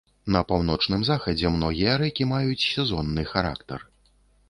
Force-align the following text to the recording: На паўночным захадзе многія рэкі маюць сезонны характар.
На 0.35 0.39
паўночным 0.51 1.03
захадзе 1.09 1.53
многія 1.57 1.93
рэкі 2.05 2.29
маюць 2.33 2.67
сезонны 2.73 3.31
характар. 3.37 3.91